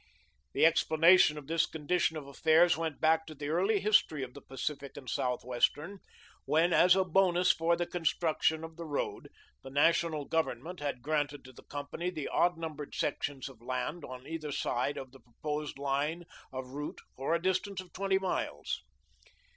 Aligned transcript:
The 0.53 0.65
explanation 0.65 1.37
of 1.37 1.45
this 1.45 1.67
condition 1.67 2.17
of 2.17 2.25
affairs 2.25 2.75
went 2.75 2.99
back 2.99 3.27
to 3.27 3.35
the 3.35 3.49
early 3.49 3.79
history 3.79 4.23
of 4.23 4.33
the 4.33 4.41
Pacific 4.41 4.97
and 4.97 5.07
Southwestern, 5.07 5.99
when, 6.45 6.73
as 6.73 6.95
a 6.95 7.03
bonus 7.05 7.51
for 7.51 7.75
the 7.75 7.85
construction 7.85 8.63
of 8.63 8.77
the 8.77 8.85
road, 8.85 9.29
the 9.61 9.69
national 9.69 10.25
government 10.25 10.79
had 10.79 11.03
granted 11.03 11.45
to 11.45 11.53
the 11.53 11.61
company 11.65 12.09
the 12.09 12.29
odd 12.29 12.57
numbered 12.57 12.95
sections 12.95 13.47
of 13.47 13.61
land 13.61 14.03
on 14.03 14.25
either 14.25 14.51
side 14.51 14.97
of 14.97 15.11
the 15.11 15.19
proposed 15.19 15.77
line 15.77 16.23
of 16.51 16.69
route 16.69 17.01
for 17.15 17.35
a 17.35 17.39
distance 17.39 17.79
of 17.79 17.93
twenty 17.93 18.17
miles. 18.17 18.81